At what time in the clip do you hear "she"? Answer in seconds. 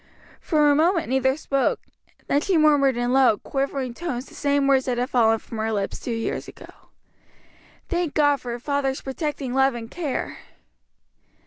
2.41-2.57